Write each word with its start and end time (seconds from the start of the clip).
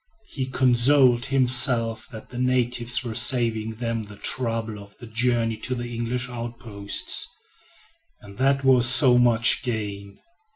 He 0.29 0.47
consoled 0.47 1.25
himself 1.25 2.07
that 2.07 2.29
the 2.29 2.39
natives 2.39 3.03
were 3.03 3.13
saving 3.13 3.75
them 3.75 4.01
the 4.01 4.15
trouble 4.15 4.79
of 4.79 4.97
the 4.97 5.05
journey 5.05 5.57
to 5.57 5.75
the 5.75 5.93
English 5.93 6.27
outposts, 6.27 7.27
and 8.19 8.39
that 8.39 8.63
was 8.63 8.87
so 8.87 9.19
much 9.19 9.61
gain. 9.61 10.17